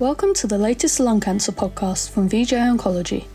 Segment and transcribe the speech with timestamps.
[0.00, 3.26] Welcome to the latest lung cancer podcast from VJ Oncology.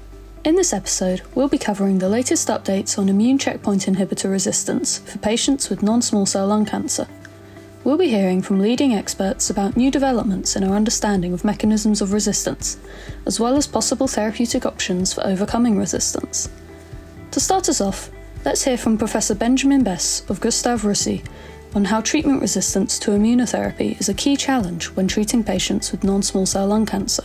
[0.46, 5.18] In this episode, we'll be covering the latest updates on immune checkpoint inhibitor resistance for
[5.18, 7.06] patients with non small cell lung cancer.
[7.84, 12.14] We'll be hearing from leading experts about new developments in our understanding of mechanisms of
[12.14, 12.78] resistance,
[13.26, 16.48] as well as possible therapeutic options for overcoming resistance.
[17.32, 18.10] To start us off,
[18.46, 21.24] let's hear from Professor Benjamin Besse of Gustave Roussy
[21.76, 26.22] on how treatment resistance to immunotherapy is a key challenge when treating patients with non
[26.22, 27.24] small cell lung cancer.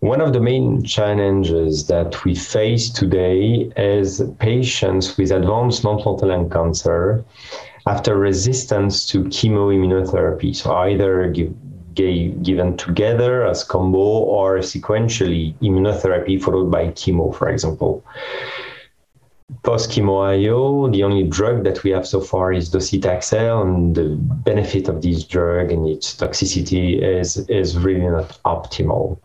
[0.00, 6.28] One of the main challenges that we face today is patients with advanced non-small cell
[6.30, 7.22] lung cancer
[7.86, 10.56] after resistance to chemoimmunotherapy.
[10.56, 11.52] So either give,
[12.42, 18.02] given together as combo or sequentially immunotherapy followed by chemo, for example
[19.62, 24.16] post chemo IO, the only drug that we have so far is docetaxel, and the
[24.44, 29.18] benefit of this drug and its toxicity is is really not optimal.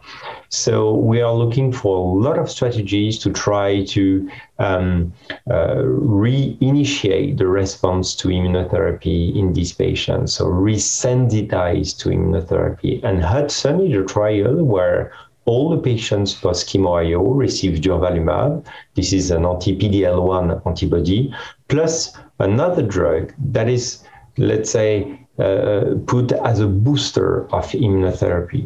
[0.50, 5.14] So we are looking for a lot of strategies to try to um,
[5.50, 5.84] uh,
[6.24, 13.04] reinitiate the response to immunotherapy in these patients, so resensitize to immunotherapy.
[13.04, 15.12] And Hudson is a trial where
[15.46, 18.66] all the patients post chemo IO receive durvalumab.
[18.96, 21.34] This is an anti PD-L1 antibody,
[21.68, 24.04] plus another drug that is,
[24.38, 28.66] let's say, uh, put as a booster of immunotherapy.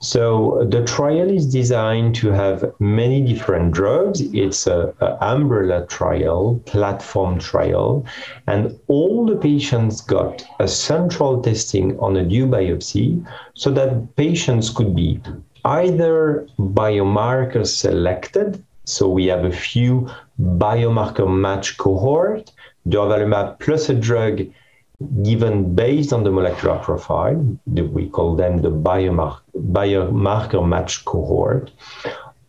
[0.00, 4.22] So the trial is designed to have many different drugs.
[4.32, 8.06] It's a, a, umbrella trial, platform trial,
[8.46, 13.22] and all the patients got a central testing on a due biopsy
[13.52, 15.20] so that patients could be
[15.64, 20.08] either biomarker selected, so we have a few
[20.40, 22.50] biomarker match cohort,
[22.88, 24.42] durvalumab plus a drug
[25.22, 27.34] given based on the molecular profile,
[27.66, 31.70] we call them the biomarker, biomarker match cohort,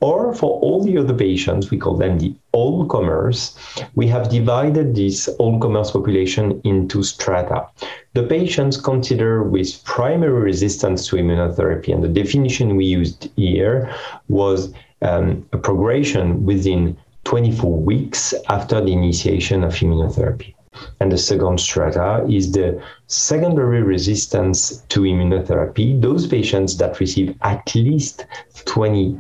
[0.02, 3.56] or for all the other patients, we call them the all comers,
[3.96, 7.68] we have divided this all comers population into strata.
[8.14, 13.94] The patients considered with primary resistance to immunotherapy, and the definition we used here
[14.28, 14.74] was
[15.04, 20.56] um, a progression within 24 weeks after the initiation of immunotherapy.
[21.00, 27.76] And the second strata is the secondary resistance to immunotherapy, those patients that receive at
[27.76, 28.26] least
[28.66, 29.20] 20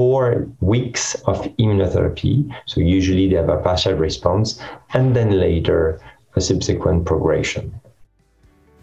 [0.00, 2.50] four weeks of immunotherapy.
[2.64, 4.58] So usually they have a partial response,
[4.94, 6.00] and then later
[6.36, 7.78] a subsequent progression.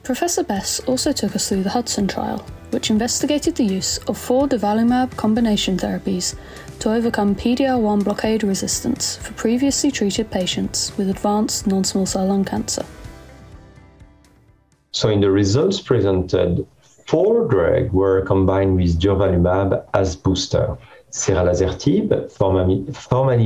[0.03, 4.47] Professor Besse also took us through the Hudson trial, which investigated the use of four
[4.47, 6.35] durvalumab combination therapies
[6.81, 12.85] to overcome PD-L1 blockade resistance for previously treated patients with advanced non-small cell lung cancer.
[14.91, 16.67] So in the results presented,
[17.07, 20.78] four drugs were combined with durvalumab as booster
[21.12, 22.85] ceralasertib, formerly,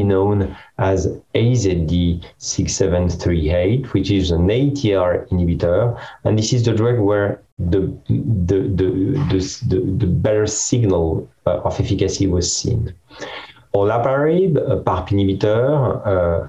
[0.03, 5.97] known as AZD6738, which is an ATR inhibitor.
[6.23, 9.19] And this is the drug where the, the, the,
[9.67, 12.94] the, the better signal uh, of efficacy was seen.
[13.73, 16.45] Olaparib, a PARP inhibitor, uh,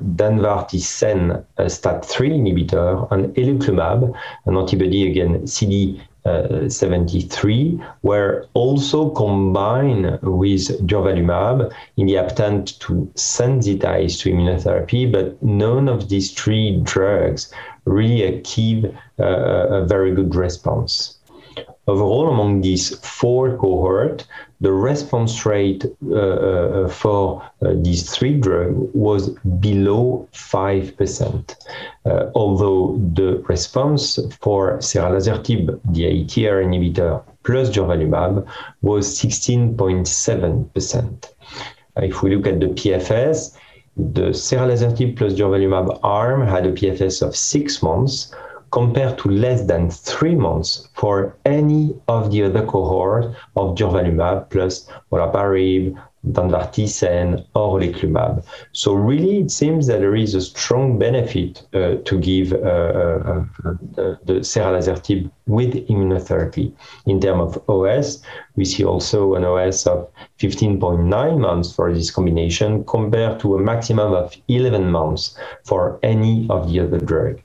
[1.58, 4.12] a STAT3 inhibitor, and oleclumab,
[4.46, 14.20] an antibody again CD 73 were also combined with durvalumab in the attempt to sensitize
[14.20, 17.52] to immunotherapy, but none of these three drugs
[17.84, 18.86] really achieved
[19.18, 21.18] uh, a very good response.
[21.88, 24.24] Overall, among these four cohorts,
[24.60, 31.56] the response rate uh, uh, for uh, these three drugs was below 5%,
[32.06, 38.46] uh, although the response for ceralasertib, the ATR inhibitor, plus durvalumab
[38.82, 41.32] was 16.7%.
[41.96, 43.56] If we look at the PFS,
[43.96, 48.32] the ceralasertib plus durvalumab arm had a PFS of six months,
[48.72, 54.88] compared to less than three months for any of the other cohort of durvalumab plus
[55.12, 55.94] olaparib,
[56.30, 58.44] danvatirsen, or oleclumab.
[58.72, 63.44] So really, it seems that there is a strong benefit uh, to give uh, uh,
[63.64, 66.72] uh the, the with immunotherapy.
[67.06, 68.22] In terms of OS,
[68.56, 70.08] we see also an OS of
[70.38, 76.70] 15.9 months for this combination compared to a maximum of 11 months for any of
[76.70, 77.42] the other drug.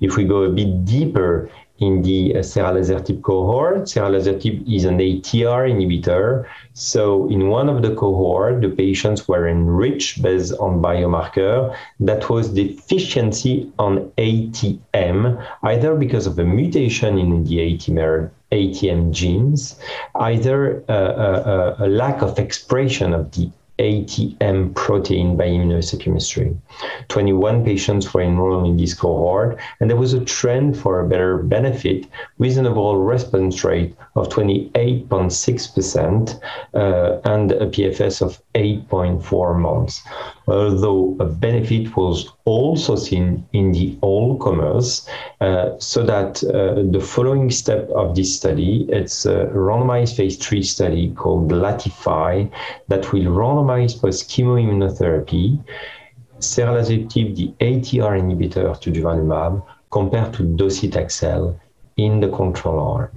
[0.00, 3.82] If we go a bit deeper in the uh, ceralasertib cohort.
[3.82, 6.46] Ceralasertib is an ATR inhibitor.
[6.72, 12.48] So in one of the cohort, the patients were enriched based on biomarker that was
[12.48, 19.78] deficiency on ATM, either because of a mutation in the ATM, ATM genes,
[20.14, 26.56] either a, a, a lack of expression of the ATM protein by immunohistochemistry.
[27.08, 31.38] 21 patients were enrolled in this cohort, and there was a trend for a better
[31.38, 32.06] benefit
[32.38, 36.40] with an overall response rate of 28.6%
[36.74, 40.02] uh, and a PFS of 8.4 months.
[40.48, 45.06] Although a benefit was also seen in the all comers,
[45.40, 50.62] uh, so that uh, the following step of this study, it's a randomized phase three
[50.62, 52.48] study called LATIFY
[52.88, 55.58] that will randomize post chemoimmunotherapy
[56.40, 61.58] ceralasertib, the ATR inhibitor to durvalumab, compared to docetaxel
[61.96, 63.10] in the control arm.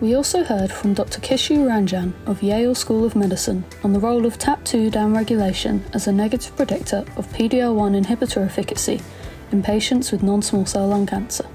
[0.00, 1.20] We also heard from Dr.
[1.20, 6.12] Kishu Ranjan of Yale School of Medicine on the role of TAP2 downregulation as a
[6.12, 9.00] negative predictor of PD-L1 inhibitor efficacy
[9.52, 11.46] in patients with non-small cell lung cancer.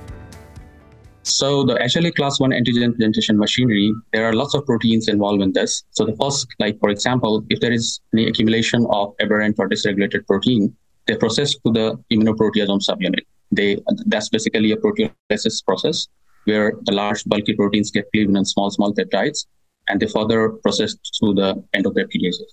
[1.24, 5.54] So the HLA class 1 antigen presentation machinery, there are lots of proteins involved in
[5.54, 5.84] this.
[5.92, 10.26] So the first, like for example, if there is any accumulation of aberrant or dysregulated
[10.28, 10.76] protein,
[11.08, 13.26] they process to the immunoproteasome subunit.
[13.52, 16.08] They that's basically a proteolysis process
[16.46, 19.46] where the large bulky proteins get cleaved in small, small peptides,
[19.88, 22.52] and they further processed through the endopeptidases.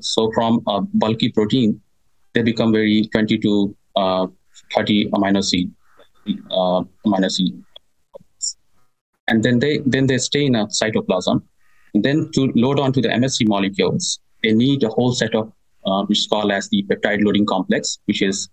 [0.00, 1.80] So from a bulky protein,
[2.34, 4.26] they become very 20 to uh,
[4.74, 5.74] 30 amino acid,
[6.50, 7.64] uh, amino acid.
[9.28, 11.42] And then they then they stay in a cytoplasm.
[11.94, 15.52] And then to load onto the MHC molecules, they need a whole set of
[15.86, 18.48] uh, which is called as the peptide loading complex, which is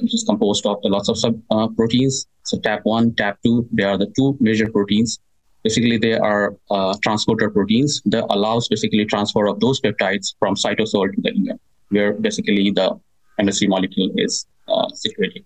[0.00, 2.26] which is composed of lots of sub uh, proteins.
[2.44, 5.20] So TAP1, TAP2, they are the two major proteins.
[5.62, 11.12] Basically, they are uh, transporter proteins that allows basically transfer of those peptides from cytosol
[11.14, 11.60] to the EM,
[11.90, 12.98] where basically the
[13.40, 15.44] MHC molecule is uh, situated.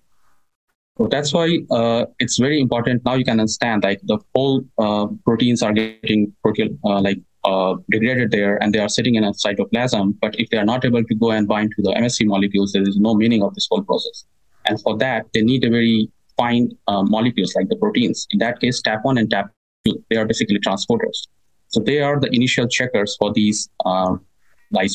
[0.99, 3.05] So that's why uh, it's very important.
[3.05, 8.31] Now you can understand like the whole uh, proteins are getting uh, like uh, degraded
[8.31, 10.17] there and they are sitting in a cytoplasm.
[10.21, 12.83] But if they are not able to go and bind to the MHC molecules, there
[12.83, 14.25] is no meaning of this whole process.
[14.67, 18.27] And for that, they need a very fine uh, molecules like the proteins.
[18.31, 21.29] In that case, TAP1 and TAP2, they are basically transporters.
[21.69, 24.17] So they are the initial checkers for these uh,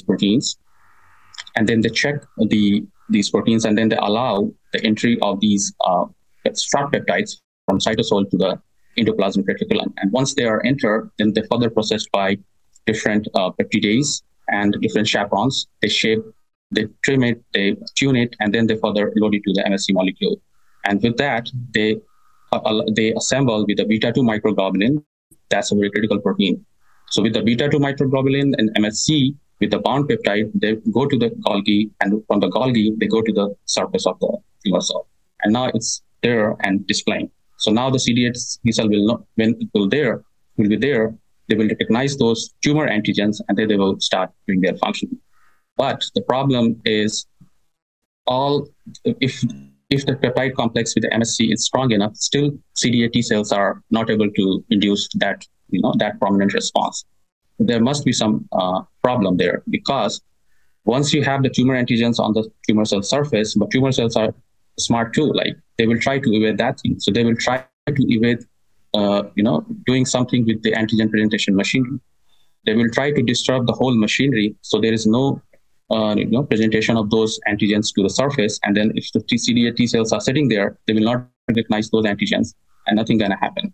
[0.07, 0.57] proteins.
[1.55, 5.73] And then they check the these proteins and then they allow the entry of these
[5.81, 6.05] uh,
[6.45, 8.61] peptides from cytosol to the
[8.97, 9.93] endoplasmic reticulum.
[9.97, 12.37] And once they are entered, then they're further processed by
[12.85, 15.67] different uh, peptidase and different chaperones.
[15.81, 16.19] They shape,
[16.71, 19.93] they trim it, they tune it, and then they further load it to the MHC
[19.93, 20.41] molecule.
[20.85, 21.97] And with that, they
[22.51, 25.03] uh, they assemble with the beta 2 microglobulin.
[25.49, 26.65] That's a very critical protein.
[27.09, 31.17] So with the beta 2 microglobulin and MHC, with the bound peptide, they go to
[31.17, 35.07] the Golgi, and from the Golgi, they go to the surface of the tumor cell.
[35.43, 37.29] And now it's there and displaying.
[37.57, 40.23] So now the CD8 T cell will not, when it will there,
[40.57, 41.15] will be there,
[41.47, 45.19] they will recognize those tumor antigens and then they will start doing their function.
[45.77, 47.25] But the problem is
[48.25, 48.67] all
[49.05, 49.43] if
[49.89, 53.81] if the peptide complex with the MHC is strong enough, still CD8 T cells are
[53.91, 57.05] not able to induce that you know that prominent response.
[57.59, 60.21] There must be some uh, problem there because
[60.85, 64.33] once you have the tumor antigens on the tumor cell surface, but tumor cells are
[64.79, 65.31] smart too.
[65.31, 66.99] Like they will try to evade that thing.
[66.99, 68.39] So they will try to evade,
[68.93, 71.99] uh, you know, doing something with the antigen presentation machinery.
[72.65, 74.55] They will try to disturb the whole machinery.
[74.61, 75.41] So there is no,
[75.89, 78.59] uh, you know, presentation of those antigens to the surface.
[78.63, 82.05] And then if the CD8 T cells are sitting there, they will not recognize those
[82.05, 82.53] antigens
[82.87, 83.73] and nothing gonna happen.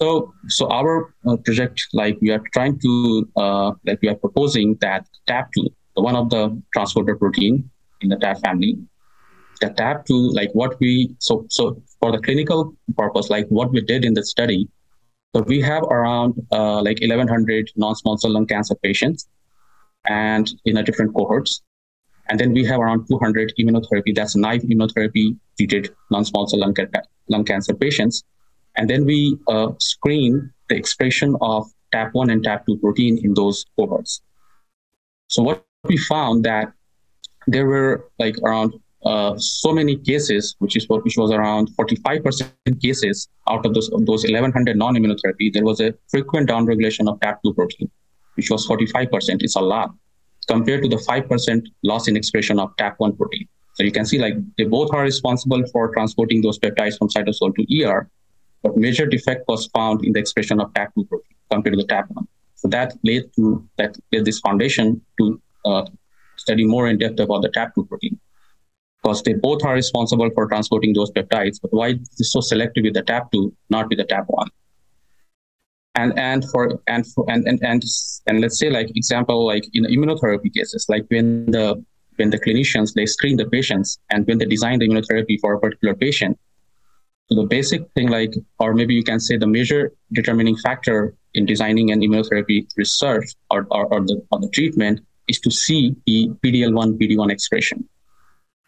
[0.00, 4.76] So, so our uh, project, like we are trying to, uh, like we are proposing
[4.80, 7.70] that TAP2, the one of the transporter protein
[8.02, 8.76] in the TAP family,
[9.62, 14.04] adapt to like what we so so for the clinical purpose like what we did
[14.04, 14.68] in the study
[15.36, 19.28] so we have around uh, like 1100 non-small cell lung cancer patients
[20.06, 21.60] and in a different cohorts.
[22.30, 26.74] And then we have around 200 immunotherapy that's naive immunotherapy treated non-small cell lung,
[27.28, 28.24] lung cancer patients
[28.76, 34.22] and then we uh, screen the expression of tap1 and tap2 protein in those cohorts
[35.28, 36.72] so what we found that
[37.46, 43.28] there were like around uh, so many cases, which is which was around 45% cases
[43.48, 47.90] out of those those 1100 non-immunotherapy, there was a frequent downregulation of TAP2 protein,
[48.34, 49.44] which was 45%.
[49.44, 49.94] It's a lot
[50.48, 53.46] compared to the 5% loss in expression of TAP1 protein.
[53.74, 57.54] So you can see like they both are responsible for transporting those peptides from cytosol
[57.54, 58.08] to ER,
[58.62, 62.26] but major defect was found in the expression of TAP2 protein compared to the TAP1.
[62.54, 65.84] So that led to that led this foundation to uh,
[66.36, 68.18] study more in depth about the TAP2 protein
[69.02, 71.60] because they both are responsible for transporting those peptides.
[71.60, 74.48] But why is this so selective with the TAP2, not with the TAP1?
[75.94, 77.82] And and for and for, and, and and
[78.26, 81.82] and let's say like example like in immunotherapy cases, like when the
[82.16, 85.60] when the clinicians they screen the patients and when they design the immunotherapy for a
[85.60, 86.38] particular patient,
[87.28, 91.90] the basic thing like or maybe you can say the major determining factor in designing
[91.90, 96.98] an immunotherapy research or, or, or the or the treatment is to see the PD-L1
[96.98, 97.88] PD-1 expression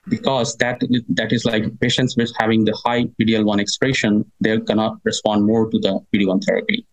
[0.09, 5.45] because that that is like patients with having the high PD-L1 expression, they're gonna respond
[5.45, 6.87] more to the PD-1 therapy.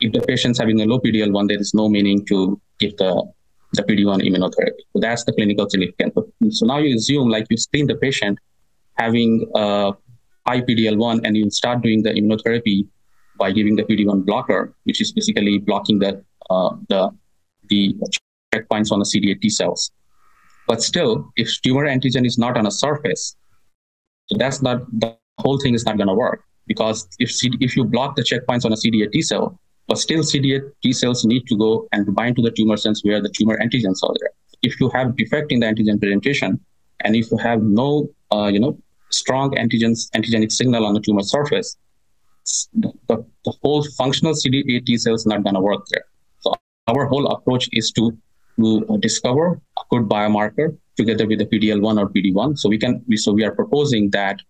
[0.00, 3.24] If the patient's having a low PD-L1, there is no meaning to give the
[3.72, 4.82] the PD-1 immunotherapy.
[4.92, 6.14] So that's the clinical significance.
[6.58, 8.38] So now you assume like you screen the patient
[8.94, 9.92] having a
[10.50, 12.78] high PD-L1 and you start doing the immunotherapy
[13.38, 16.12] by giving the PD-1 blocker, which is basically blocking the
[16.50, 17.00] uh, the
[17.72, 17.82] the
[18.52, 19.90] checkpoints on the CD8 T cells.
[20.70, 23.36] But still, if tumor antigen is not on a surface,
[24.26, 26.40] so that's not the whole thing is not going to work
[26.72, 30.22] because if CD, if you block the checkpoints on a CD8 T cell, but still
[30.30, 33.56] CD8 T cells need to go and bind to the tumor cells where the tumor
[33.64, 34.32] antigens are there.
[34.62, 36.60] If you have defect in the antigen presentation,
[37.04, 37.88] and if you have no,
[38.32, 38.78] uh, you know,
[39.10, 41.76] strong antigens antigenic signal on the tumor surface,
[42.74, 46.04] the, the, whole functional CD8 T cells not going to work there.
[46.40, 46.54] So
[46.88, 48.16] our whole approach is to
[48.60, 52.58] to discover a good biomarker together with the PDL1 or PD1.
[52.58, 54.40] So we can, we, so we are proposing that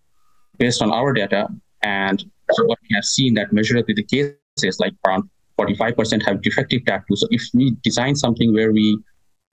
[0.57, 1.47] based on our data
[1.83, 2.23] and
[2.57, 7.17] what we have seen that measured with the cases, like around 45% have defective TAP2.
[7.17, 8.99] So if we design something where we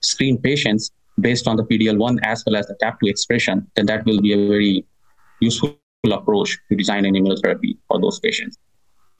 [0.00, 4.20] screen patients based on the PDL1 as well as the TAP2 expression, then that will
[4.20, 4.84] be a very
[5.40, 5.78] useful
[6.10, 8.58] approach to design an immunotherapy for those patients.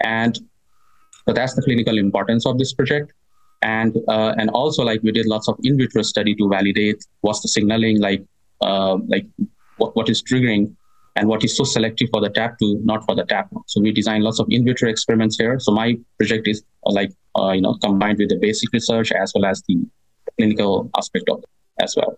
[0.01, 0.39] And
[1.27, 3.13] so that's the clinical importance of this project.
[3.63, 7.41] And uh, and also like we did lots of in vitro study to validate what's
[7.41, 8.25] the signaling like
[8.61, 9.27] uh, like
[9.79, 10.77] what, what is triggering
[11.17, 14.23] and what is so selective for the tap2 not for the tap so we designed
[14.23, 15.59] lots of in vitro experiments here.
[15.59, 19.33] So my project is uh, like uh, you know combined with the basic research as
[19.35, 19.85] well as the
[20.37, 22.17] clinical aspect of it as well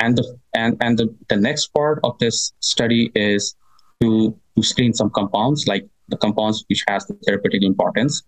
[0.00, 3.54] and the and and the, the next part of this study is
[4.00, 8.22] to to screen some compounds like the compounds which has the therapeutic importance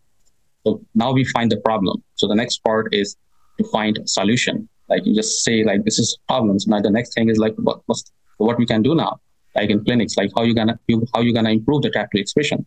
[0.64, 2.02] so now we find the problem.
[2.14, 3.16] So the next part is
[3.58, 4.68] to find a solution.
[4.88, 6.66] Like you just say like this is problems.
[6.66, 7.80] Now the next thing is like what
[8.36, 9.20] what we can do now,
[9.54, 12.66] like in clinics, like how you gonna you, how you gonna improve the TAP2 expression.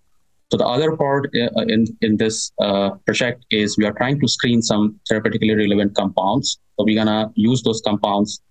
[0.51, 4.27] So the other part uh, in in this uh, project is we are trying to
[4.27, 6.59] screen some therapeutically relevant compounds.
[6.77, 8.41] So we're gonna use those compounds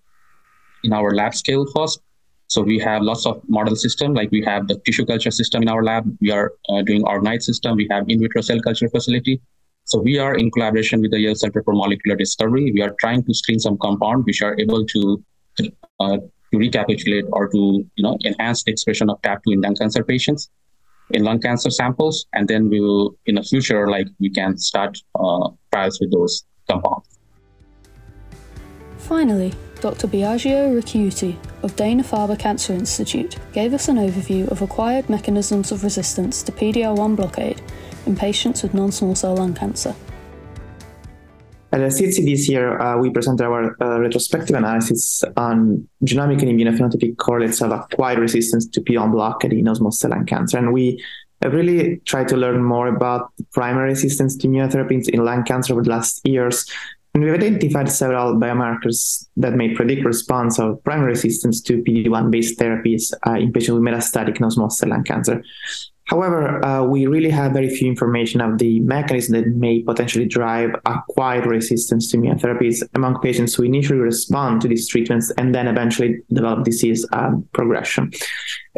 [0.85, 1.99] in our lab scale first
[2.47, 5.69] so we have lots of model system, like we have the tissue culture system in
[5.69, 6.05] our lab.
[6.21, 7.75] We are uh, doing organoid system.
[7.75, 9.41] We have in vitro cell culture facility.
[9.85, 12.71] So we are in collaboration with the Yale Center for Molecular Discovery.
[12.71, 15.23] We are trying to screen some compound which are able to
[15.99, 16.17] uh,
[16.51, 20.49] to recapitulate or to you know enhance the expression of TAP2 in lung cancer patients
[21.11, 24.97] in lung cancer samples, and then we will in the future like we can start
[25.19, 27.19] uh, trials with those compounds.
[28.97, 29.53] Finally,
[29.85, 30.07] Dr.
[30.07, 36.41] Biagio Ricciuti of Dana-Farber Cancer Institute gave us an overview of acquired mechanisms of resistance
[36.41, 37.61] to PD-L1 blockade
[38.07, 39.93] in patients with non-small cell lung cancer.
[41.71, 47.17] At SITC this year, uh, we presented our uh, retrospective analysis on genomic and immunophenotypic
[47.17, 50.99] correlates of acquired resistance to PD-L1 blockade in non-small cell lung cancer, and we
[51.43, 55.91] really tried to learn more about primary resistance to immunotherapies in lung cancer over the
[55.91, 56.65] last years
[57.15, 62.59] and we've identified several biomarkers that may predict response of primary resistance to PD-1 based
[62.59, 65.41] therapies uh, in patients with metastatic non-small cell lung cancer.
[66.07, 70.71] However, uh, we really have very few information of the mechanism that may potentially drive
[70.85, 76.17] acquired resistance to immunotherapies among patients who initially respond to these treatments and then eventually
[76.33, 78.11] develop disease um, progression.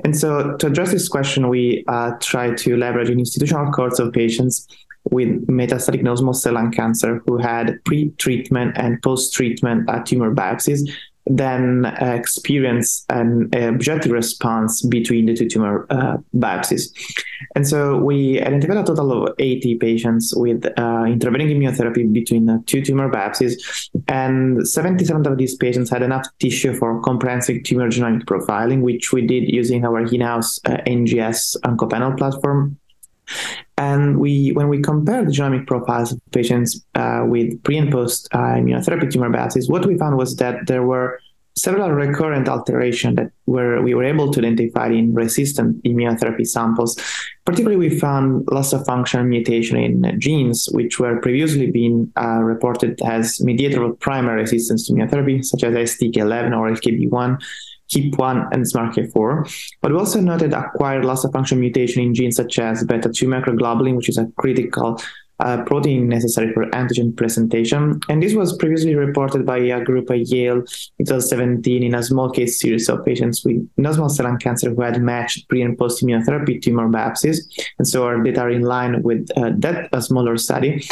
[0.06, 4.13] And so, to address this question, we uh, try to leverage an institutional cohorts of
[4.13, 4.67] patients
[5.11, 10.81] with metastatic non-small cell lung cancer who had pre-treatment and post-treatment uh, tumor biopsies
[11.29, 16.91] then uh, experience an objective response between the two tumor uh, biopsies.
[17.55, 22.81] And so we identified a total of 80 patients with uh, intervening immunotherapy between two
[22.81, 28.81] tumor biopsies, and 77 of these patients had enough tissue for comprehensive tumor genomic profiling,
[28.81, 32.77] which we did using our in-house uh, NGS OncoPanel platform.
[33.77, 38.27] And we, when we compare the genomic profiles of patients uh, with pre and post
[38.31, 41.19] uh, immunotherapy tumor biopsies, what we found was that there were
[41.57, 46.96] several recurrent alterations that were we were able to identify in resistant immunotherapy samples.
[47.46, 53.01] Particularly, we found loss of function mutation in genes which were previously being uh, reported
[53.03, 57.41] as mediator of primary resistance to immunotherapy, such as STK11 or LKB1.
[57.89, 59.75] KEAP1 and SMARCA4.
[59.82, 63.27] But we also noted acquired loss of function mutation in genes such as beta 2
[63.27, 65.00] microglobulin, which is a critical
[65.39, 68.00] uh, protein necessary for antigen presentation.
[68.10, 70.63] And this was previously reported by a group at Yale
[70.98, 74.82] in 2017 in a small case series of patients with non-small cell lung cancer who
[74.82, 77.38] had matched pre and post immunotherapy tumor biopsies.
[77.77, 80.84] And so our data are in line with uh, that smaller study.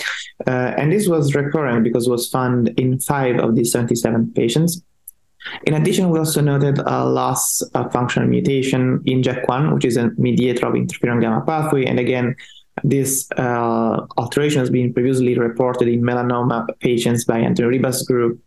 [0.48, 4.82] Uh, and this was recurrent because it was found in five of these 77 patients.
[5.64, 10.12] In addition, we also noted a loss of functional mutation in JAK1, which is a
[10.18, 11.86] mediator of interferon gamma pathway.
[11.86, 12.36] And again,
[12.84, 18.42] this uh, alteration has been previously reported in melanoma patients by Antoni Ribas' group,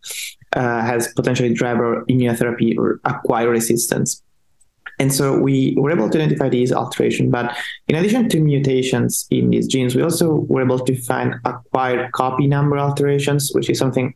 [0.55, 4.23] uh, has potentially driver immunotherapy or acquired resistance.
[5.01, 7.31] And so we were able to identify these alterations.
[7.31, 12.11] But in addition to mutations in these genes, we also were able to find acquired
[12.13, 14.15] copy number alterations, which is something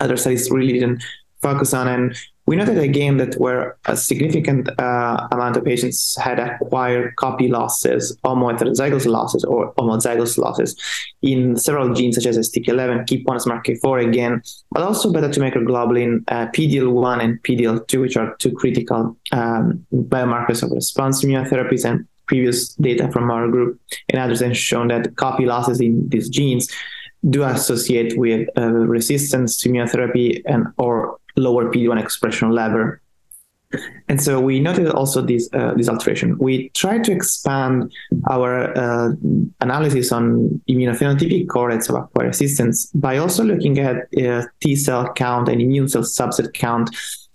[0.00, 1.04] other studies really didn't
[1.42, 1.88] focus on.
[1.88, 2.16] And
[2.46, 8.16] we noted again that where a significant uh, amount of patients had acquired copy losses,
[8.24, 10.76] homozygous losses, or homozygous losses
[11.22, 14.42] in several genes such as STK11, KEAP1, SMARCA4 again,
[14.72, 20.72] but also beta-2 microglobulin, uh, PDL1 and PDL2, which are two critical um, biomarkers of
[20.72, 25.46] response to immunotherapies and previous data from our group and others have shown that copy
[25.46, 26.68] losses in these genes
[27.28, 32.96] do associate with uh, resistance to immunotherapy and or lower PD1 expression level.
[34.08, 36.36] And so we noted also this uh, this alteration.
[36.38, 37.92] We tried to expand
[38.28, 39.12] our uh,
[39.60, 45.48] analysis on immunophenotypic correlates of acquired resistance by also looking at uh, T cell count
[45.48, 46.90] and immune cell subset count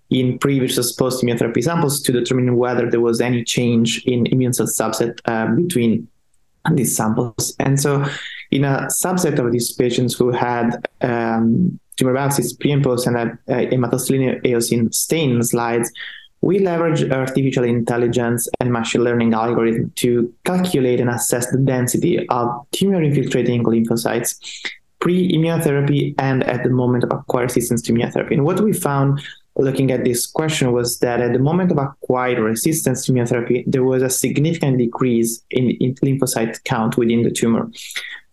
[0.10, 4.68] in previous post immunotherapy samples to determine whether there was any change in immune cell
[4.68, 6.08] subset uh, between
[6.74, 7.56] these samples.
[7.60, 8.04] And so,
[8.52, 12.94] in a subset of these patients who had um, tumor biopsies pre and uh,
[13.48, 15.92] hematoxylin and eosin stain slides,
[16.42, 22.50] we leverage artificial intelligence and machine learning algorithm to calculate and assess the density of
[22.72, 24.36] tumor infiltrating lymphocytes
[25.00, 28.32] pre-immunotherapy and at the moment of acquired resistance to immunotherapy.
[28.32, 29.22] And what we found
[29.56, 33.84] looking at this question was that at the moment of acquired resistance to immunotherapy, there
[33.84, 37.70] was a significant decrease in, in lymphocyte count within the tumor.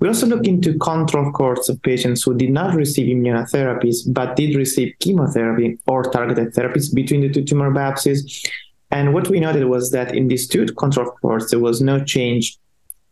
[0.02, 4.56] We also looked into control cohorts of patients who did not receive immunotherapies but did
[4.56, 8.44] receive chemotherapy or targeted therapies between the two tumor biopsies.
[8.90, 12.58] And what we noted was that in these two control cohorts, there was no change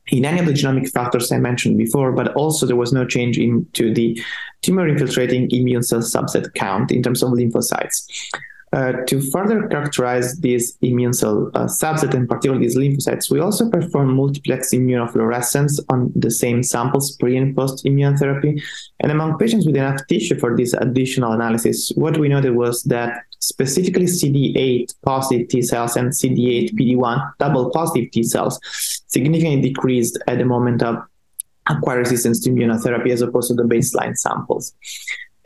[0.08, 3.38] in any of the genomic factors I mentioned before, but also there was no change
[3.38, 4.20] into the
[4.62, 8.02] tumor infiltrating immune cell subset count in terms of lymphocytes.
[8.72, 13.68] Uh, to further characterize this immune cell uh, subset, and particularly these lymphocytes, we also
[13.68, 18.62] perform multiplex immunofluorescence on the same samples pre and post immunotherapy.
[19.00, 23.24] And among patients with enough tissue for this additional analysis, what we noted was that
[23.40, 28.60] specifically CD8 positive T cells and CD8 PD1 double positive T cells
[29.08, 31.02] significantly decreased at the moment of
[31.68, 34.74] acquired resistance to immunotherapy as opposed to the baseline samples.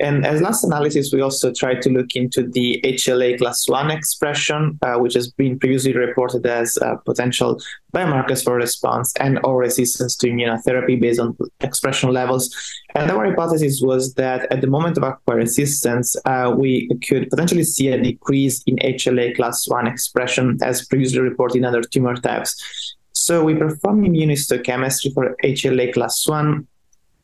[0.00, 4.78] And as last analysis, we also tried to look into the HLA class 1 expression,
[4.82, 7.60] uh, which has been previously reported as uh, potential
[7.94, 12.54] biomarkers for response and or resistance to immunotherapy based on expression levels.
[12.96, 17.64] And our hypothesis was that at the moment of acquired resistance, uh, we could potentially
[17.64, 22.96] see a decrease in HLA class 1 expression as previously reported in other tumor types.
[23.12, 26.66] So we performed immunohistochemistry for HLA class 1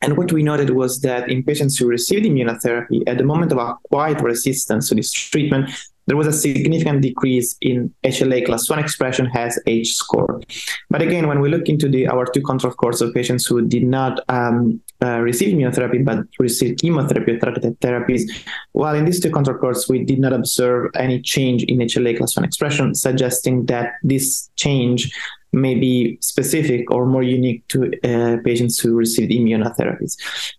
[0.01, 3.57] and what we noted was that in patients who received immunotherapy, at the moment of
[3.57, 5.69] acquired resistance to this treatment,
[6.07, 10.41] there was a significant decrease in HLA class 1 expression has H score.
[10.89, 13.83] But again, when we look into the our two control cohorts of patients who did
[13.83, 18.23] not um, uh, receive immunotherapy but received chemotherapy or targeted therapies,
[18.71, 22.35] while in these two control cohorts we did not observe any change in HLA class
[22.35, 25.13] 1 expression, suggesting that this change
[25.53, 30.15] may be specific or more unique to uh, patients who received immunotherapies.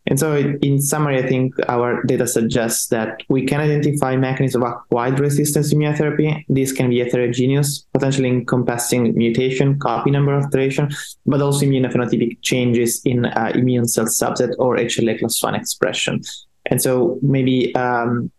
[0.07, 4.71] And so, in summary, I think our data suggests that we can identify mechanisms of
[4.71, 6.45] acquired resistance to immunotherapy.
[6.49, 10.91] This can be heterogeneous, potentially encompassing mutation, copy number alteration,
[11.27, 16.21] but also immunophenotypic changes in uh, immune cell subset or HLA class 1 expression.
[16.67, 18.31] And so, maybe um,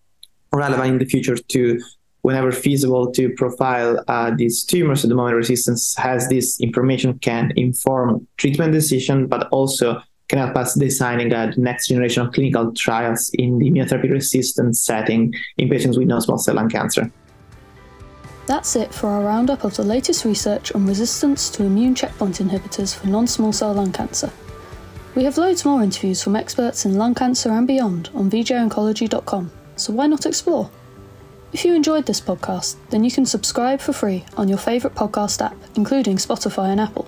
[0.53, 1.79] relevant in the future to
[2.23, 7.51] whenever feasible to profile uh, these tumors at the moment resistance has this information can
[7.55, 13.29] inform treatment decision but also can help us designing the next generation of clinical trials
[13.33, 17.12] in the immunotherapy resistant setting in patients with non-small cell lung cancer.
[18.45, 22.95] That's it for our roundup of the latest research on resistance to immune checkpoint inhibitors
[22.95, 24.31] for non small cell lung cancer.
[25.15, 29.93] We have loads more interviews from experts in lung cancer and beyond on vjoncology.com, so
[29.93, 30.69] why not explore?
[31.53, 35.39] If you enjoyed this podcast, then you can subscribe for free on your favourite podcast
[35.39, 37.07] app, including Spotify and Apple,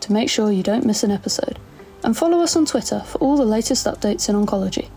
[0.00, 1.58] to make sure you don't miss an episode.
[2.04, 4.90] And follow us on Twitter for all the latest updates in oncology.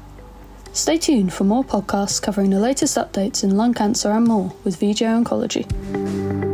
[0.73, 4.75] Stay tuned for more podcasts covering the latest updates in lung cancer and more with
[4.75, 6.48] VJ Oncology.